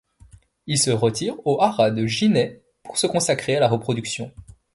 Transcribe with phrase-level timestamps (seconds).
[0.65, 4.31] Il se retire au Haras de Ginai pour se consacrer à la reproduction.